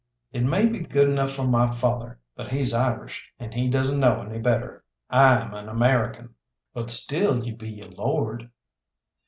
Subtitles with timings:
[0.31, 4.23] "It may be good enough for my father, but he's Irish, and he doesn't know
[4.23, 4.83] any better.
[5.11, 6.33] I'm an American."
[6.73, 8.49] "But still you'd be a lord."